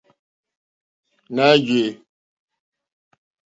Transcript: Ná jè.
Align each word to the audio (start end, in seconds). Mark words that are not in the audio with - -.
Ná 1.35 1.47
jè. 1.65 1.83